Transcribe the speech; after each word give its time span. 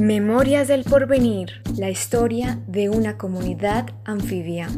Memorias 0.00 0.68
del 0.68 0.84
Porvenir, 0.84 1.62
la 1.78 1.88
historia 1.88 2.62
de 2.66 2.90
una 2.90 3.16
comunidad 3.16 3.88
anfibia. 4.04 4.68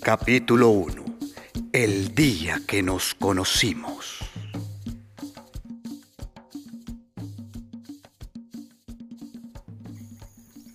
Capítulo 0.00 0.70
1. 0.70 1.04
El 1.72 2.14
día 2.14 2.62
que 2.66 2.82
nos 2.82 3.14
conocimos. 3.14 4.20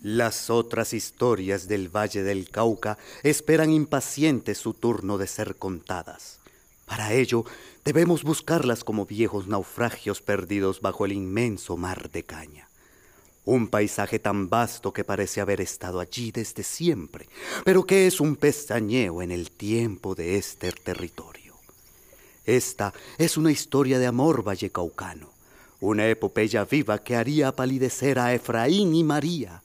Las 0.02 0.48
otras 0.48 0.94
historias 0.94 1.66
del 1.66 1.88
Valle 1.88 2.22
del 2.22 2.48
Cauca 2.48 2.96
esperan 3.24 3.72
impacientes 3.72 4.58
su 4.58 4.72
turno 4.72 5.18
de 5.18 5.26
ser 5.26 5.56
contadas. 5.56 6.38
Para 6.86 7.12
ello, 7.12 7.44
debemos 7.84 8.22
buscarlas 8.22 8.84
como 8.84 9.04
viejos 9.04 9.48
naufragios 9.48 10.22
perdidos 10.22 10.80
bajo 10.80 11.04
el 11.04 11.12
inmenso 11.12 11.76
mar 11.76 12.10
de 12.10 12.22
caña. 12.22 12.68
Un 13.44 13.68
paisaje 13.68 14.18
tan 14.18 14.48
vasto 14.48 14.92
que 14.92 15.04
parece 15.04 15.40
haber 15.40 15.60
estado 15.60 16.00
allí 16.00 16.32
desde 16.32 16.62
siempre, 16.62 17.28
pero 17.64 17.84
que 17.84 18.06
es 18.06 18.20
un 18.20 18.36
pestañeo 18.36 19.20
en 19.20 19.30
el 19.30 19.50
tiempo 19.50 20.14
de 20.14 20.36
este 20.36 20.72
territorio. 20.72 21.54
Esta 22.44 22.94
es 23.18 23.36
una 23.36 23.50
historia 23.50 23.98
de 23.98 24.06
amor 24.06 24.44
vallecaucano, 24.44 25.28
una 25.80 26.08
epopeya 26.08 26.64
viva 26.64 27.02
que 27.02 27.16
haría 27.16 27.54
palidecer 27.54 28.18
a 28.18 28.32
Efraín 28.32 28.94
y 28.94 29.02
María, 29.02 29.62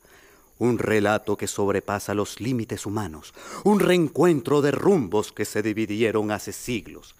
un 0.61 0.77
relato 0.77 1.37
que 1.37 1.47
sobrepasa 1.47 2.13
los 2.13 2.39
límites 2.39 2.85
humanos, 2.85 3.33
un 3.63 3.79
reencuentro 3.79 4.61
de 4.61 4.69
rumbos 4.69 5.31
que 5.31 5.43
se 5.43 5.63
dividieron 5.63 6.29
hace 6.29 6.51
siglos. 6.51 7.15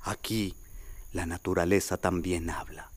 Aquí 0.00 0.54
la 1.12 1.26
naturaleza 1.26 1.98
también 1.98 2.48
habla. 2.48 2.90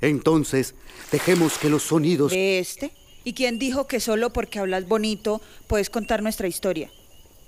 Entonces, 0.00 0.74
dejemos 1.12 1.58
que 1.58 1.70
los 1.70 1.84
sonidos... 1.84 2.32
¿De 2.32 2.58
este? 2.58 2.90
¿Y 3.22 3.34
quién 3.34 3.60
dijo 3.60 3.86
que 3.86 4.00
solo 4.00 4.32
porque 4.32 4.58
hablas 4.58 4.88
bonito 4.88 5.40
puedes 5.68 5.90
contar 5.90 6.24
nuestra 6.24 6.48
historia? 6.48 6.90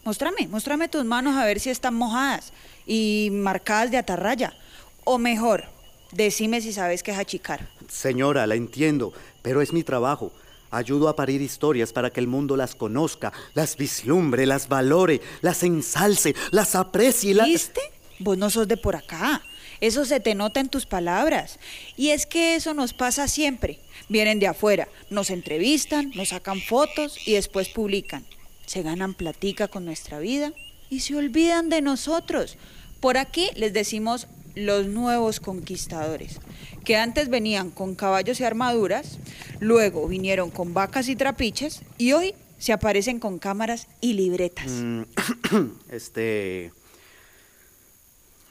Muéstrame, 0.04 0.46
muéstrame 0.46 0.88
tus 0.88 1.04
manos 1.04 1.34
a 1.34 1.44
ver 1.46 1.58
si 1.58 1.70
están 1.70 1.94
mojadas 1.94 2.52
y 2.86 3.30
marcadas 3.32 3.90
de 3.90 3.96
atarraya. 3.96 4.56
O 5.02 5.18
mejor, 5.18 5.64
decime 6.12 6.60
si 6.60 6.72
sabes 6.72 7.02
que 7.02 7.10
es 7.10 7.18
achicar. 7.18 7.68
Señora, 7.88 8.46
la 8.46 8.54
entiendo, 8.54 9.12
pero 9.42 9.60
es 9.62 9.72
mi 9.72 9.82
trabajo. 9.82 10.30
Ayudo 10.70 11.08
a 11.08 11.16
parir 11.16 11.40
historias 11.40 11.92
para 11.92 12.10
que 12.10 12.20
el 12.20 12.26
mundo 12.26 12.56
las 12.56 12.74
conozca, 12.74 13.32
las 13.54 13.76
vislumbre, 13.76 14.46
las 14.46 14.68
valore, 14.68 15.20
las 15.40 15.62
ensalce, 15.62 16.34
las 16.50 16.74
aprecie 16.74 17.30
y 17.30 17.34
las... 17.34 17.46
¿Viste? 17.46 17.80
Vos 18.18 18.36
no 18.36 18.50
sos 18.50 18.68
de 18.68 18.76
por 18.76 18.96
acá. 18.96 19.42
Eso 19.80 20.04
se 20.04 20.20
te 20.20 20.34
nota 20.34 20.60
en 20.60 20.68
tus 20.68 20.86
palabras. 20.86 21.58
Y 21.96 22.10
es 22.10 22.26
que 22.26 22.56
eso 22.56 22.74
nos 22.74 22.92
pasa 22.92 23.28
siempre. 23.28 23.78
Vienen 24.08 24.40
de 24.40 24.48
afuera, 24.48 24.88
nos 25.10 25.30
entrevistan, 25.30 26.10
nos 26.14 26.30
sacan 26.30 26.60
fotos 26.60 27.16
y 27.26 27.34
después 27.34 27.68
publican. 27.68 28.24
Se 28.66 28.82
ganan 28.82 29.14
platica 29.14 29.68
con 29.68 29.84
nuestra 29.84 30.18
vida 30.18 30.52
y 30.90 31.00
se 31.00 31.16
olvidan 31.16 31.68
de 31.68 31.80
nosotros. 31.80 32.56
Por 33.00 33.16
aquí 33.16 33.50
les 33.54 33.72
decimos 33.72 34.26
los 34.54 34.86
nuevos 34.86 35.40
conquistadores, 35.40 36.40
que 36.84 36.96
antes 36.96 37.28
venían 37.28 37.70
con 37.70 37.94
caballos 37.94 38.40
y 38.40 38.44
armaduras, 38.44 39.18
luego 39.60 40.08
vinieron 40.08 40.50
con 40.50 40.74
vacas 40.74 41.08
y 41.08 41.16
trapiches 41.16 41.82
y 41.96 42.12
hoy 42.12 42.34
se 42.58 42.72
aparecen 42.72 43.20
con 43.20 43.38
cámaras 43.38 43.86
y 44.00 44.14
libretas. 44.14 44.66
Mm, 44.68 45.02
este... 45.90 46.72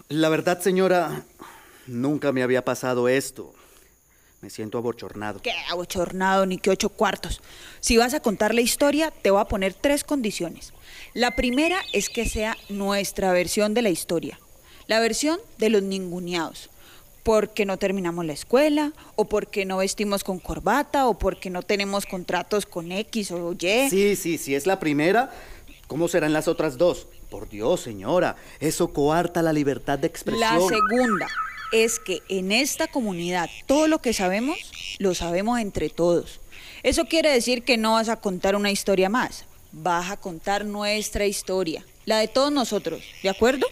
La 0.10 0.30
verdad, 0.30 0.62
señora, 0.62 1.26
nunca 1.86 2.32
me 2.32 2.42
había 2.42 2.64
pasado 2.64 3.10
esto. 3.10 3.54
Me 4.42 4.50
siento 4.50 4.78
abochornado. 4.78 5.42
¿Qué 5.42 5.52
abochornado 5.70 6.46
ni 6.46 6.60
qué 6.60 6.70
ocho 6.70 6.90
cuartos? 6.90 7.42
Si 7.82 7.98
vas 7.98 8.14
a 8.14 8.22
contar 8.22 8.54
la 8.54 8.62
historia, 8.62 9.12
te 9.12 9.32
voy 9.32 9.42
a 9.42 9.46
poner 9.46 9.74
tres 9.74 10.06
condiciones. 10.06 10.74
La 11.14 11.36
primera 11.36 11.82
es 11.92 12.10
que 12.10 12.30
sea 12.30 12.56
nuestra 12.70 13.34
versión 13.34 13.74
de 13.74 13.82
la 13.82 13.90
historia. 13.90 14.40
La 14.88 15.00
versión 15.00 15.40
de 15.58 15.70
los 15.70 15.84
ninguneados. 15.84 16.70
Porque 17.24 17.66
no 17.66 17.78
terminamos 17.78 18.26
la 18.26 18.34
escuela, 18.34 18.94
o 19.16 19.26
porque 19.26 19.66
no 19.66 19.78
vestimos 19.78 20.24
con 20.24 20.40
corbata, 20.40 21.08
o 21.08 21.20
porque 21.20 21.50
no 21.50 21.62
tenemos 21.62 22.06
contratos 22.06 22.66
con 22.66 22.92
X 22.92 23.32
o 23.32 23.52
Y. 23.52 23.90
Sí, 23.90 24.16
sí, 24.16 24.38
sí, 24.38 24.56
es 24.56 24.66
la 24.66 24.80
primera. 24.80 25.32
¿Cómo 25.88 26.08
serán 26.08 26.34
las 26.34 26.48
otras 26.48 26.78
dos? 26.78 27.08
Por 27.30 27.50
Dios, 27.50 27.82
señora, 27.82 28.38
eso 28.62 28.94
coarta 28.94 29.42
la 29.42 29.52
libertad 29.52 30.00
de 30.00 30.08
expresión. 30.08 30.42
La 30.42 30.60
segunda 30.60 31.28
es 31.74 32.00
que 32.00 32.22
en 32.30 32.52
esta 32.52 32.88
comunidad 32.88 33.50
todo 33.66 33.88
lo 33.88 34.00
que 34.02 34.14
sabemos, 34.14 34.58
lo 35.00 35.14
sabemos 35.14 35.60
entre 35.60 35.90
todos. 35.90 36.40
Eso 36.84 37.06
quiere 37.06 37.30
decir 37.30 37.64
que 37.64 37.78
no 37.78 37.94
vas 37.94 38.08
a 38.10 38.18
contar 38.18 38.56
una 38.56 38.72
historia 38.72 39.10
más, 39.10 39.46
vas 39.72 40.12
a 40.12 40.18
contar 40.18 40.66
nuestra 40.66 41.26
historia, 41.26 41.86
la 42.06 42.20
de 42.20 42.28
todos 42.28 42.52
nosotros, 42.52 43.02
¿de 43.24 43.30
acuerdo? 43.30 43.68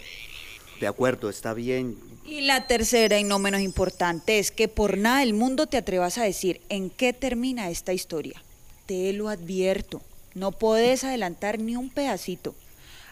De 0.80 0.88
acuerdo, 0.88 1.30
está 1.30 1.54
bien. 1.54 1.98
Y 2.26 2.42
la 2.42 2.68
tercera 2.68 3.20
y 3.20 3.24
no 3.24 3.40
menos 3.40 3.62
importante 3.62 4.40
es 4.40 4.52
que 4.52 4.68
por 4.68 4.98
nada 4.98 5.20
del 5.20 5.34
mundo 5.34 5.68
te 5.68 5.78
atrevas 5.78 6.18
a 6.18 6.24
decir 6.24 6.62
en 6.70 6.90
qué 6.90 7.14
termina 7.14 7.70
esta 7.70 7.94
historia. 7.94 8.42
Te 8.86 9.14
lo 9.14 9.30
advierto, 9.30 10.02
no 10.34 10.52
podés 10.52 11.04
adelantar 11.04 11.60
ni 11.60 11.76
un 11.76 11.90
pedacito. 11.90 12.56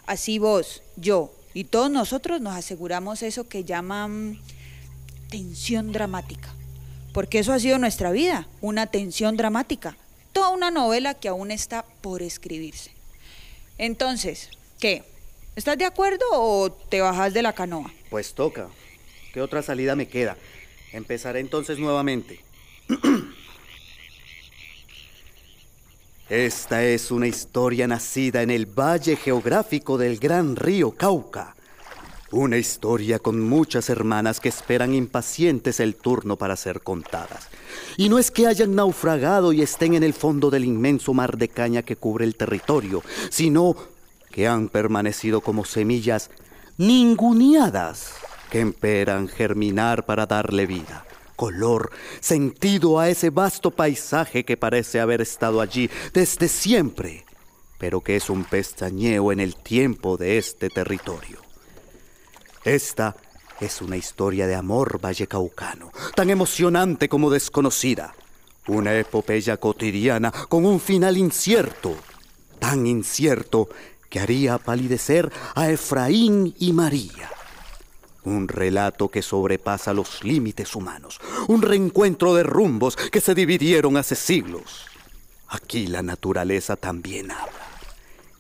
Así 0.06 0.40
vos, 0.40 0.81
yo 0.97 1.31
y 1.53 1.66
todos 1.66 1.91
nosotros 1.91 2.41
nos 2.41 2.56
aseguramos 2.56 3.22
eso 3.22 3.47
que 3.47 3.63
llaman 3.63 4.40
tensión 5.30 5.91
dramática. 5.91 6.53
Porque 7.13 7.40
eso 7.40 7.53
ha 7.53 7.59
sido 7.59 7.78
nuestra 7.78 8.12
vida, 8.12 8.47
una 8.62 8.88
tensión 8.88 9.38
dramática. 9.38 9.95
Toda 10.31 10.50
una 10.50 10.72
novela 10.72 11.13
que 11.13 11.28
aún 11.28 11.51
está 11.51 11.85
por 12.01 12.24
escribirse. 12.24 12.91
Entonces, 13.78 14.50
¿qué? 14.80 15.03
¿Estás 15.56 15.78
de 15.78 15.86
acuerdo 15.86 16.25
o 16.31 16.72
te 16.72 17.00
bajas 17.00 17.31
de 17.31 17.44
la 17.44 17.53
canoa? 17.53 17.91
Pues 18.09 18.34
toca. 18.34 18.69
¿Qué 19.34 19.41
otra 19.41 19.62
salida 19.62 19.96
me 19.96 20.08
queda? 20.08 20.36
Empezaré 20.91 21.41
entonces 21.41 21.78
nuevamente. 21.78 22.40
Esta 26.30 26.84
es 26.84 27.12
una 27.12 27.28
historia 27.28 27.86
nacida 27.88 28.42
en 28.42 28.50
el 28.50 28.66
valle 28.66 29.16
geográfico 29.16 30.00
del 30.00 30.18
gran 30.18 30.56
río 30.56 30.90
Cauca. 30.92 31.56
Una 32.31 32.58
historia 32.58 33.19
con 33.19 33.40
muchas 33.40 33.92
hermanas 33.92 34.40
que 34.40 34.50
esperan 34.50 34.96
impacientes 34.96 35.80
el 35.80 35.94
turno 35.94 36.36
para 36.36 36.56
ser 36.56 36.81
contadas. 36.81 37.47
Y 37.96 38.09
no 38.09 38.18
es 38.18 38.31
que 38.31 38.47
hayan 38.47 38.74
naufragado 38.74 39.53
y 39.53 39.62
estén 39.62 39.94
en 39.94 40.02
el 40.02 40.16
fondo 40.16 40.50
del 40.50 40.66
inmenso 40.66 41.13
mar 41.13 41.38
de 41.38 41.50
caña 41.50 41.84
que 41.84 41.96
cubre 41.96 42.25
el 42.25 42.36
territorio, 42.36 43.03
sino 43.30 43.93
que 44.33 44.47
han 44.47 44.67
permanecido 44.67 45.39
como 45.39 45.63
semillas 45.63 46.29
ninguneadas 46.77 48.16
que 48.49 48.61
esperan 48.61 49.29
germinar 49.29 50.05
para 50.05 50.25
darle 50.25 50.66
vida 50.66 51.05
color, 51.35 51.91
sentido 52.19 52.99
a 52.99 53.09
ese 53.09 53.29
vasto 53.29 53.71
paisaje 53.71 54.45
que 54.45 54.55
parece 54.55 54.99
haber 54.99 55.21
estado 55.21 55.61
allí 55.61 55.89
desde 56.13 56.47
siempre, 56.47 57.25
pero 57.77 58.01
que 58.01 58.16
es 58.16 58.29
un 58.29 58.45
pestañeo 58.45 59.31
en 59.31 59.39
el 59.39 59.55
tiempo 59.55 60.16
de 60.16 60.38
este 60.38 60.69
territorio. 60.69 61.41
Esta 62.63 63.15
es 63.59 63.81
una 63.81 63.97
historia 63.97 64.47
de 64.47 64.55
amor 64.55 65.01
vallecaucano, 65.01 65.91
tan 66.15 66.29
emocionante 66.29 67.09
como 67.09 67.29
desconocida. 67.29 68.15
Una 68.67 68.97
epopeya 68.97 69.57
cotidiana 69.57 70.31
con 70.31 70.65
un 70.65 70.79
final 70.79 71.17
incierto, 71.17 71.94
tan 72.59 72.88
incierto 72.88 73.67
que 74.13 74.19
haría 74.19 74.59
palidecer 74.59 75.31
a 75.56 75.72
Efraín 75.72 76.53
y 76.59 76.72
María. 76.72 77.31
Un 78.24 78.47
relato 78.47 79.09
que 79.09 79.24
sobrepasa 79.24 79.91
los 79.91 80.24
límites 80.24 80.75
humanos. 80.75 81.19
Un 81.47 81.63
reencuentro 81.63 82.35
de 82.35 82.44
rumbos 82.44 82.96
que 82.96 83.21
se 83.21 83.33
dividieron 83.33 83.98
hace 83.98 84.13
siglos. 84.13 84.86
Aquí 85.48 85.88
la 85.88 86.04
naturaleza 86.04 86.75
también 86.75 87.31
habla. 87.31 87.65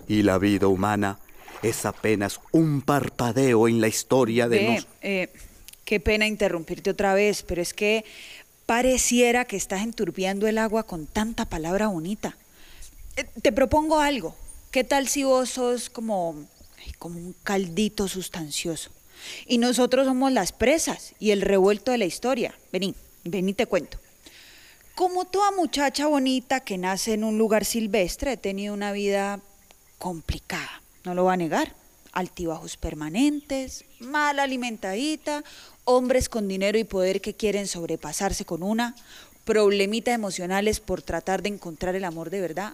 Y 0.07 0.21
la 0.21 0.37
vida 0.37 0.67
humana 0.67 1.17
es 1.63 1.87
apenas 1.87 2.39
un 2.51 2.83
parpadeo 2.83 3.67
en 3.67 3.81
la 3.81 3.87
historia 3.87 4.47
de 4.47 4.57
Ve, 4.57 4.85
eh, 5.01 5.29
qué 5.85 5.99
pena 5.99 6.27
interrumpirte 6.27 6.91
otra 6.91 7.15
vez, 7.15 7.41
pero 7.41 7.63
es 7.63 7.73
que 7.73 8.05
pareciera 8.67 9.45
que 9.45 9.57
estás 9.57 9.81
enturbiando 9.81 10.45
el 10.45 10.59
agua 10.59 10.83
con 10.83 11.07
tanta 11.07 11.45
palabra 11.45 11.87
bonita. 11.87 12.37
Eh, 13.15 13.25
te 13.41 13.51
propongo 13.51 13.99
algo. 13.99 14.35
¿Qué 14.73 14.83
tal 14.83 15.07
si 15.07 15.23
vos 15.23 15.51
sos 15.51 15.91
como, 15.91 16.47
como 16.97 17.19
un 17.19 17.35
caldito 17.43 18.07
sustancioso? 18.07 18.89
Y 19.45 19.59
nosotros 19.59 20.07
somos 20.07 20.31
las 20.31 20.51
presas 20.51 21.13
y 21.19 21.29
el 21.29 21.41
revuelto 21.41 21.91
de 21.91 21.99
la 21.99 22.05
historia. 22.05 22.55
Vení, 22.71 22.95
vení 23.23 23.53
te 23.53 23.67
cuento. 23.67 23.99
Como 24.95 25.25
toda 25.25 25.51
muchacha 25.51 26.07
bonita 26.07 26.61
que 26.61 26.79
nace 26.79 27.13
en 27.13 27.23
un 27.23 27.37
lugar 27.37 27.65
silvestre, 27.65 28.31
he 28.31 28.37
tenido 28.37 28.73
una 28.73 28.91
vida 28.93 29.41
complicada, 29.99 30.81
no 31.03 31.13
lo 31.13 31.25
voy 31.25 31.35
a 31.35 31.37
negar. 31.37 31.75
Altibajos 32.11 32.75
permanentes, 32.75 33.85
mal 33.99 34.39
alimentadita, 34.39 35.43
hombres 35.83 36.29
con 36.29 36.47
dinero 36.47 36.79
y 36.79 36.83
poder 36.83 37.21
que 37.21 37.35
quieren 37.35 37.67
sobrepasarse 37.67 38.43
con 38.43 38.63
una, 38.63 38.95
problemitas 39.45 40.15
emocionales 40.15 40.79
por 40.79 41.03
tratar 41.03 41.43
de 41.43 41.49
encontrar 41.49 41.93
el 41.93 42.05
amor 42.05 42.31
de 42.31 42.41
verdad. 42.41 42.73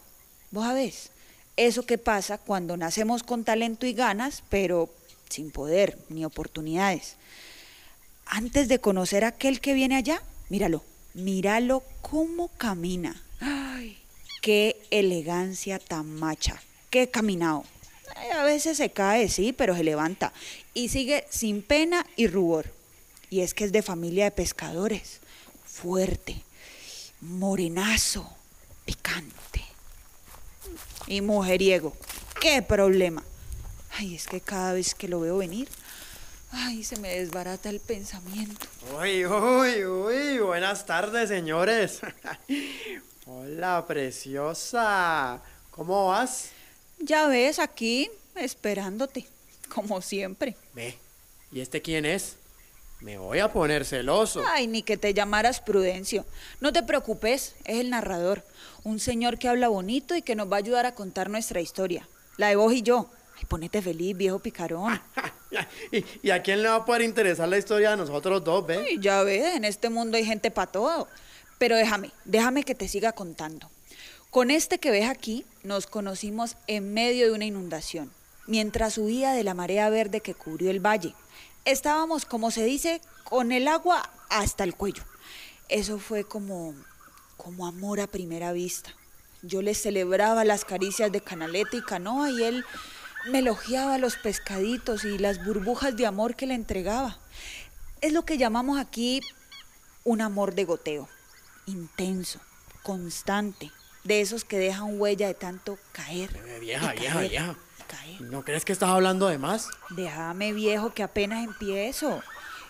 Vos 0.51 0.63
sabés, 0.63 1.12
eso 1.60 1.86
que 1.86 1.98
pasa 1.98 2.38
cuando 2.38 2.78
nacemos 2.78 3.24
con 3.24 3.44
talento 3.44 3.86
y 3.86 3.94
ganas, 3.94 4.44
pero 4.50 4.90
sin 5.28 5.52
poder 5.52 5.98
ni 6.08 6.24
oportunidades. 6.24 7.18
Antes 8.26 8.70
de 8.70 8.80
conocer 8.80 9.26
a 9.26 9.30
aquel 9.30 9.60
que 9.60 9.74
viene 9.74 9.98
allá, 9.98 10.24
míralo, 10.48 10.84
míralo 11.14 11.84
cómo 12.02 12.48
camina. 12.48 13.22
Ay, 13.42 13.98
qué 14.42 14.82
elegancia 14.90 15.80
tan 15.80 16.10
macha, 16.16 16.62
qué 16.90 17.10
caminado. 17.10 17.66
A 18.36 18.44
veces 18.44 18.78
se 18.78 18.92
cae, 18.92 19.28
sí, 19.28 19.52
pero 19.52 19.76
se 19.76 19.84
levanta 19.84 20.32
y 20.74 20.88
sigue 20.88 21.26
sin 21.30 21.62
pena 21.62 22.06
y 22.16 22.28
rubor. 22.28 22.74
Y 23.30 23.42
es 23.42 23.54
que 23.54 23.66
es 23.66 23.74
de 23.74 23.82
familia 23.82 24.24
de 24.24 24.32
pescadores, 24.32 25.20
fuerte, 25.66 26.42
morenazo, 27.20 28.30
picante 28.86 29.69
y 31.07 31.22
mujeriego. 31.22 31.96
¿Qué 32.42 32.62
problema? 32.62 33.24
Ay, 33.92 34.16
es 34.16 34.28
que 34.28 34.42
cada 34.42 34.74
vez 34.74 34.96
que 34.96 35.07
lo 35.07 35.19
veo 35.19 35.38
venir, 35.38 35.68
ay, 36.51 36.84
se 36.84 36.98
me 37.00 37.19
desbarata 37.19 37.69
el 37.69 37.80
pensamiento. 37.80 38.66
Uy, 38.98 39.25
uy, 39.25 39.86
uy, 39.86 40.40
buenas 40.40 40.86
tardes, 40.86 41.30
señores. 41.30 42.01
Hola, 43.25 43.86
preciosa. 43.88 45.42
¿Cómo 45.72 46.07
vas? 46.07 46.50
Ya 47.00 47.28
ves, 47.28 47.60
aquí, 47.60 48.10
esperándote, 48.36 49.28
como 49.74 50.01
siempre. 50.01 50.56
Ve, 50.74 50.98
¿y 51.51 51.62
este 51.62 51.81
quién 51.81 52.06
es? 52.06 52.36
Me 53.01 53.18
voy 53.18 53.40
a 53.40 53.51
poner 53.51 53.86
celoso. 53.86 54.44
Ay, 54.51 54.68
ni 54.68 54.84
que 54.84 54.98
te 54.98 55.13
llamaras 55.13 55.62
Prudencio. 55.62 56.25
No 56.60 56.74
te 56.74 56.84
preocupes, 56.84 57.56
es 57.63 57.80
el 57.80 57.90
narrador. 57.90 58.44
Un 58.84 59.00
señor 59.00 59.40
que 59.40 59.48
habla 59.48 59.69
bonito 59.69 60.16
y 60.16 60.22
que 60.22 60.36
nos 60.36 60.51
va 60.51 60.57
a 60.57 60.60
ayudar 60.60 60.86
a 60.86 60.96
contar 60.96 61.30
nuestra 61.30 61.62
historia. 61.62 62.07
La 62.36 62.50
de 62.50 62.57
vos 62.57 62.74
y 62.74 62.81
yo. 62.81 63.10
Ay, 63.38 63.46
ponete 63.46 63.81
feliz, 63.81 64.18
viejo 64.18 64.40
picarón. 64.40 65.01
¿Y, 66.24 66.30
a 66.30 66.44
quién 66.44 66.62
le 66.62 66.68
va 66.68 66.75
a 66.75 66.86
poder 66.86 67.04
interesar 67.04 67.48
la 67.48 67.57
historia 67.57 67.92
de 67.92 67.98
nosotros 67.98 68.44
dos, 68.44 68.68
ve? 68.68 68.84
Ay, 68.86 68.98
ya 69.00 69.24
ves, 69.24 69.56
en 69.56 69.63
este 69.63 69.90
mundo 69.90 70.18
hay 70.18 70.25
gente 70.25 70.51
para 70.51 70.69
todo. 70.69 71.07
Pero 71.57 71.78
déjame, 71.78 72.12
déjame 72.25 72.63
que 72.63 72.75
te 72.75 72.90
siga 72.90 73.13
contando. 73.13 73.69
Con 74.30 74.51
este 74.51 74.78
que 74.78 74.92
ves 74.92 75.07
aquí, 75.07 75.46
nos 75.63 75.88
conocimos 75.88 76.57
en 76.68 76.94
medio 76.94 77.28
de 77.28 77.31
una 77.31 77.46
inundación, 77.46 78.12
mientras 78.46 78.96
subía 78.96 79.31
de 79.31 79.46
la 79.46 79.54
marea 79.54 79.90
verde 79.90 80.19
que 80.19 80.34
cubrió 80.34 80.69
el 80.69 80.86
valle 80.86 81.16
estábamos, 81.66 82.26
como 82.26 82.52
se 82.52 82.64
dice, 82.64 83.02
con 83.24 83.52
el 83.52 83.68
agua 83.68 84.10
hasta 84.30 84.64
el 84.64 84.76
cuello. 84.76 85.04
Eso 85.68 86.00
fue 86.00 86.24
como, 86.24 86.74
como 87.38 87.68
amor 87.68 88.00
a 88.00 88.08
primera 88.08 88.52
vista. 88.54 88.94
Yo 89.42 89.62
le 89.62 89.74
celebraba 89.74 90.44
las 90.44 90.66
caricias 90.66 91.12
de 91.12 91.22
canaleta 91.22 91.78
y 91.78 91.82
canoa 91.82 92.30
y 92.32 92.44
él 92.44 92.66
me 93.28 93.40
elogiaba 93.40 93.98
los 93.98 94.16
pescaditos 94.16 95.06
y 95.06 95.18
las 95.18 95.44
burbujas 95.44 95.96
de 95.96 96.06
amor 96.06 96.36
que 96.36 96.48
le 96.48 96.56
entregaba. 96.56 97.20
Es 98.02 98.14
lo 98.14 98.26
que 98.26 98.38
llamamos 98.38 98.80
aquí 98.80 99.22
un 100.04 100.22
amor 100.22 100.56
de 100.56 100.66
goteo, 100.66 101.08
intenso, 101.66 102.40
constante, 102.84 103.72
de 104.04 104.22
esos 104.22 104.44
que 104.44 104.58
dejan 104.58 105.00
huella 105.00 105.28
de 105.28 105.34
tanto 105.34 105.78
caer. 105.92 106.32
Vieja, 106.60 106.94
vieja, 106.94 107.22
vieja. 107.22 107.58
¿No 108.20 108.44
crees 108.44 108.66
que 108.66 108.74
estás 108.74 108.90
hablando 108.90 109.28
de 109.28 109.38
más? 109.38 109.70
Déjame, 109.90 110.54
viejo, 110.54 110.94
que 110.94 111.04
apenas 111.04 111.44
empiezo. 111.44 112.22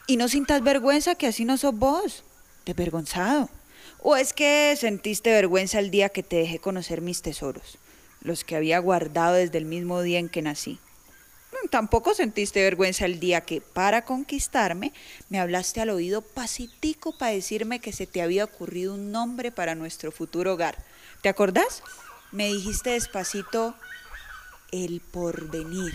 Y 0.08 0.18
no 0.18 0.28
sintas 0.28 0.64
vergüenza 0.64 1.16
que 1.16 1.28
así 1.28 1.46
no 1.46 1.58
sos 1.58 1.76
vos. 1.76 2.24
Desvergonzado. 2.66 3.50
¿O 4.00 4.16
es 4.16 4.34
que 4.34 4.76
sentiste 4.78 5.32
vergüenza 5.32 5.80
el 5.80 5.92
día 5.92 6.10
que 6.10 6.24
te 6.24 6.38
dejé 6.38 6.60
conocer 6.60 7.02
mis 7.02 7.22
tesoros? 7.22 7.78
Los 8.22 8.44
que 8.44 8.56
había 8.56 8.80
guardado 8.80 9.36
desde 9.36 9.58
el 9.58 9.66
mismo 9.66 10.02
día 10.02 10.20
en 10.20 10.30
que 10.30 10.42
nací. 10.42 10.80
Mm, 11.52 11.68
tampoco 11.70 12.14
sentiste 12.14 12.62
vergüenza 12.62 13.06
el 13.06 13.20
día 13.20 13.42
que, 13.42 13.62
para 13.62 14.06
conquistarme, 14.06 14.94
me 15.30 15.40
hablaste 15.40 15.82
al 15.82 15.90
oído 15.90 16.22
pasitico 16.22 17.18
para 17.18 17.32
decirme 17.32 17.80
que 17.80 17.94
se 17.94 18.08
te 18.08 18.22
había 18.22 18.46
ocurrido 18.46 18.94
un 18.94 19.12
nombre 19.12 19.52
para 19.52 19.76
nuestro 19.76 20.12
futuro 20.12 20.54
hogar. 20.54 20.78
¿Te 21.22 21.30
acordás? 21.30 21.84
Me 22.32 22.48
dijiste 22.48 22.92
despacito, 22.92 23.76
el 24.72 25.02
porvenir. 25.02 25.94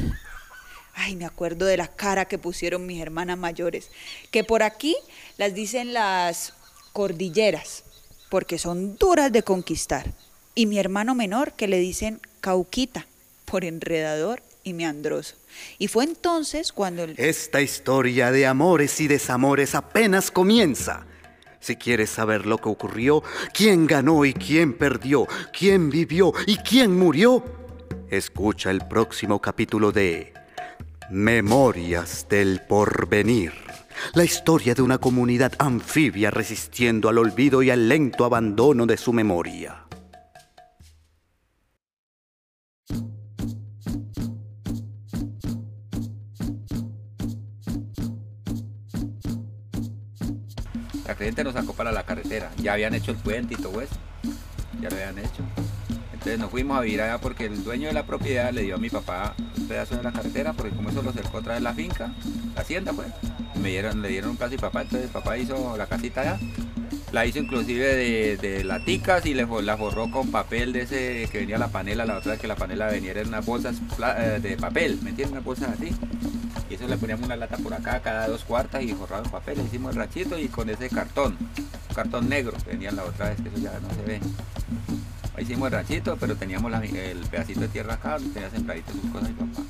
Ay, 0.94 1.16
me 1.16 1.24
acuerdo 1.24 1.66
de 1.66 1.76
la 1.76 1.88
cara 1.88 2.26
que 2.26 2.38
pusieron 2.38 2.86
mis 2.86 3.02
hermanas 3.02 3.36
mayores, 3.36 3.90
que 4.30 4.44
por 4.44 4.62
aquí 4.62 4.96
las 5.38 5.54
dicen 5.54 5.92
las 5.92 6.54
cordilleras, 6.92 7.84
porque 8.30 8.58
son 8.58 8.96
duras 8.96 9.32
de 9.32 9.42
conquistar. 9.42 10.12
Y 10.54 10.66
mi 10.66 10.78
hermano 10.78 11.14
menor 11.14 11.52
que 11.52 11.66
le 11.66 11.78
dicen 11.78 12.20
cauquita, 12.40 13.06
por 13.44 13.64
enredador 13.64 14.42
y 14.62 14.72
meandroso. 14.72 15.36
Y 15.78 15.88
fue 15.88 16.04
entonces 16.04 16.72
cuando... 16.72 17.04
Esta 17.16 17.60
historia 17.60 18.30
de 18.30 18.46
amores 18.46 19.00
y 19.00 19.08
desamores 19.08 19.74
apenas 19.74 20.30
comienza. 20.30 21.06
Si 21.60 21.76
quieres 21.76 22.10
saber 22.10 22.46
lo 22.46 22.58
que 22.58 22.68
ocurrió, 22.68 23.22
quién 23.52 23.86
ganó 23.86 24.24
y 24.24 24.34
quién 24.34 24.76
perdió, 24.76 25.26
quién 25.56 25.90
vivió 25.90 26.32
y 26.46 26.56
quién 26.58 26.96
murió, 26.96 27.42
Escucha 28.14 28.70
el 28.70 28.78
próximo 28.86 29.40
capítulo 29.40 29.90
de 29.90 30.32
Memorias 31.10 32.28
del 32.30 32.60
Porvenir. 32.60 33.52
La 34.14 34.22
historia 34.22 34.72
de 34.72 34.82
una 34.82 34.98
comunidad 34.98 35.52
anfibia 35.58 36.30
resistiendo 36.30 37.08
al 37.08 37.18
olvido 37.18 37.60
y 37.64 37.70
al 37.70 37.88
lento 37.88 38.24
abandono 38.24 38.86
de 38.86 38.96
su 38.98 39.12
memoria. 39.12 39.86
La 51.04 51.16
cliente 51.16 51.42
nos 51.42 51.54
sacó 51.54 51.72
para 51.72 51.90
la 51.90 52.04
carretera. 52.04 52.52
Ya 52.58 52.74
habían 52.74 52.94
hecho 52.94 53.10
el 53.10 53.16
puente 53.16 53.54
y 53.54 53.56
todo 53.56 53.80
eso. 53.80 53.96
Ya 54.80 54.88
lo 54.88 54.94
habían 54.94 55.18
hecho. 55.18 55.42
Entonces 56.24 56.40
nos 56.40 56.50
fuimos 56.52 56.78
a 56.78 56.80
vivir 56.80 57.02
allá 57.02 57.18
porque 57.18 57.44
el 57.44 57.62
dueño 57.62 57.88
de 57.88 57.92
la 57.92 58.06
propiedad 58.06 58.50
le 58.50 58.62
dio 58.62 58.76
a 58.76 58.78
mi 58.78 58.88
papá 58.88 59.34
un 59.58 59.68
pedazo 59.68 59.98
de 59.98 60.02
la 60.02 60.10
carretera, 60.10 60.54
porque 60.54 60.74
como 60.74 60.88
eso 60.88 61.02
lo 61.02 61.12
cercó 61.12 61.36
otra 61.36 61.52
vez 61.52 61.62
la 61.62 61.74
finca, 61.74 62.14
la 62.54 62.62
hacienda 62.62 62.94
pues. 62.94 63.08
Me 63.60 63.68
dieron, 63.68 64.00
le 64.00 64.08
dieron 64.08 64.30
un 64.30 64.36
pedazo 64.38 64.54
y 64.54 64.56
papá, 64.56 64.80
entonces 64.80 65.10
papá 65.10 65.36
hizo 65.36 65.76
la 65.76 65.84
casita 65.84 66.22
allá. 66.22 66.38
La 67.12 67.26
hizo 67.26 67.40
inclusive 67.40 68.38
de, 68.38 68.64
laticas 68.64 69.26
y 69.26 69.34
le, 69.34 69.46
la 69.64 69.76
forró 69.76 70.10
con 70.10 70.30
papel 70.30 70.72
de 70.72 70.80
ese 70.80 71.28
que 71.30 71.40
venía 71.40 71.58
la 71.58 71.68
panela, 71.68 72.06
la 72.06 72.16
otra 72.16 72.32
vez 72.32 72.40
que 72.40 72.48
la 72.48 72.56
panela 72.56 72.86
venía 72.86 73.12
en 73.12 73.28
unas 73.28 73.44
bolsas 73.44 73.76
eh, 74.16 74.38
de 74.40 74.56
papel, 74.56 75.00
¿me 75.02 75.10
entiendes? 75.10 75.32
Unas 75.32 75.44
bolsas 75.44 75.78
así. 75.78 75.94
Y 76.70 76.74
eso 76.74 76.88
le 76.88 76.96
poníamos 76.96 77.26
una 77.26 77.36
lata 77.36 77.58
por 77.58 77.74
acá, 77.74 78.00
cada 78.00 78.28
dos 78.28 78.44
cuartas 78.44 78.82
y 78.82 78.94
forrado 78.94 79.24
en 79.24 79.30
papel, 79.30 79.60
hicimos 79.60 79.90
el 79.90 79.98
rachito 79.98 80.38
y 80.38 80.48
con 80.48 80.70
ese 80.70 80.88
cartón, 80.88 81.36
cartón 81.94 82.30
negro 82.30 82.56
que 82.64 82.70
venía 82.70 82.92
la 82.92 83.04
otra 83.04 83.28
vez, 83.28 83.42
que 83.42 83.48
eso 83.50 83.58
ya 83.58 83.78
no 83.78 83.90
se 83.90 84.02
ve. 84.06 84.20
Ahí 85.36 85.44
hicimos 85.44 85.72
el 85.72 86.02
pero 86.20 86.36
teníamos 86.36 86.72
el 86.72 87.18
pedacito 87.30 87.60
de 87.60 87.68
tierra 87.68 87.94
acá, 87.94 88.18
tenía 88.32 88.50
sembradito 88.50 88.92
sus 88.92 89.10
cosas 89.10 89.30
y 89.30 89.32
papá. 89.32 89.62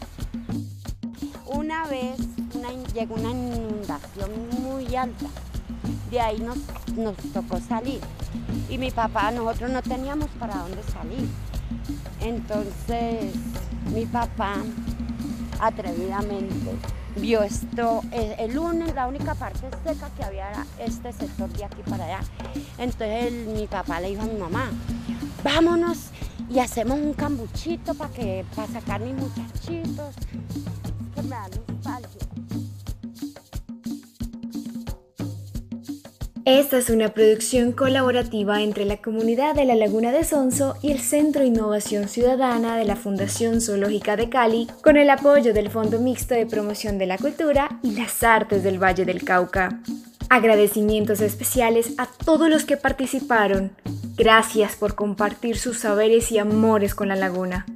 Una 1.47 1.87
vez 1.87 2.19
llegó 2.95 3.17
una 3.17 3.31
inundación 3.31 4.31
muy 4.61 4.95
alta. 4.95 5.27
De 6.11 6.21
ahí 6.21 6.39
nos, 6.41 6.59
tocó 7.33 7.61
salir. 7.61 8.01
Y 8.71 8.79
mi 8.79 8.91
papá, 8.91 9.31
nosotros 9.31 9.71
no 9.71 9.83
teníamos 9.83 10.29
para 10.39 10.57
dónde 10.57 10.83
salir. 10.85 11.29
Entonces, 12.21 13.35
mi 13.93 14.07
papá, 14.07 14.55
atrevidamente, 15.61 16.55
vio 17.17 17.43
esto, 17.43 18.01
el 18.13 18.55
lunes, 18.55 18.95
la 18.95 19.07
única 19.07 19.35
parte 19.35 19.69
seca 19.85 20.09
que 20.17 20.25
había 20.25 20.51
era 20.51 20.67
este 20.79 21.13
sector 21.13 21.51
de 21.51 21.65
aquí 21.65 21.83
para 21.89 22.05
allá. 22.05 22.21
Entonces 22.79 23.33
mi 23.47 23.67
papá 23.67 24.01
le 24.01 24.11
dijo 24.11 24.23
a 24.23 24.27
mi 24.27 24.39
mamá, 24.39 24.71
vámonos 25.45 25.99
y 26.51 26.59
hacemos 26.59 26.99
un 26.99 27.13
cambuchito 27.13 27.95
para 27.95 28.13
que 28.13 28.45
para 28.57 28.67
sacar 28.69 29.01
mis 29.03 29.15
muchachitos 29.15 30.15
que 31.15 31.23
me 31.23 31.29
dan 31.29 31.51
Esta 36.47 36.77
es 36.77 36.91
una 36.91 37.09
producción 37.09 37.73
colaborativa 37.73 38.61
entre 38.61 38.85
la 38.85 38.99
comunidad 38.99 39.55
de 39.55 39.65
la 39.65 39.75
Laguna 39.75 40.13
de 40.13 40.25
Sonso 40.25 40.77
y 40.83 40.93
el 40.93 41.01
Centro 41.01 41.43
Innovación 41.43 42.07
Ciudadana 42.07 42.77
de 42.77 42.85
la 42.85 42.97
Fundación 42.97 43.63
Zoológica 43.63 44.17
de 44.17 44.29
Cali, 44.29 44.69
con 44.83 44.99
el 44.99 45.09
apoyo 45.09 45.55
del 45.55 45.71
Fondo 45.71 46.01
Mixto 46.01 46.35
de 46.35 46.45
Promoción 46.45 46.99
de 46.99 47.07
la 47.07 47.17
Cultura 47.17 47.81
y 47.83 47.93
las 47.93 48.23
Artes 48.23 48.63
del 48.63 48.83
Valle 48.83 49.07
del 49.07 49.25
Cauca. 49.25 49.81
Agradecimientos 50.29 51.23
especiales 51.23 51.95
a 51.97 52.05
todos 52.05 52.51
los 52.51 52.67
que 52.67 52.77
participaron. 52.77 53.73
Gracias 54.17 54.77
por 54.77 54.95
compartir 54.95 55.59
sus 55.59 55.79
saberes 55.81 56.31
y 56.31 56.39
amores 56.39 56.95
con 56.95 57.09
la 57.09 57.17
laguna. 57.17 57.67